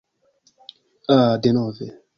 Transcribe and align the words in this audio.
Ah, 1.15 1.37
denove! 1.43 1.87